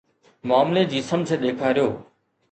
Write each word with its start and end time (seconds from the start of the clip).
معاملي 0.51 0.85
جي 0.93 1.01
سمجھ 1.09 1.37
ڏيکاريو. 1.43 1.87